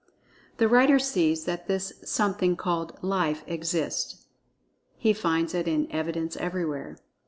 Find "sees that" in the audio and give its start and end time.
0.97-1.67